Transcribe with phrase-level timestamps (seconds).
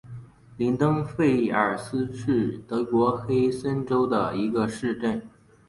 [0.57, 5.21] 林登费尔斯是德国黑森州的一个市镇。